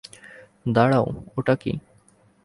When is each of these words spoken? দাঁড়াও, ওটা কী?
দাঁড়াও, 0.65 1.07
ওটা 1.37 1.55
কী? 1.55 1.71